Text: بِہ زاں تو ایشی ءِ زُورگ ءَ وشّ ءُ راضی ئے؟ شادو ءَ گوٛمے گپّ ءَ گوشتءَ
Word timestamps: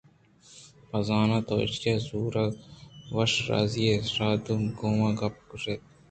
بِہ 0.89 0.99
زاں 1.07 1.27
تو 1.47 1.53
ایشی 1.61 1.91
ءِ 1.93 2.03
زُورگ 2.05 2.35
ءَ 2.43 2.59
وشّ 3.15 3.33
ءُ 3.39 3.47
راضی 3.49 3.83
ئے؟ 3.89 3.95
شادو 4.13 4.55
ءَ 4.67 4.75
گوٛمے 4.77 5.09
گپّ 5.19 5.33
ءَ 5.39 5.47
گوشتءَ 5.49 5.81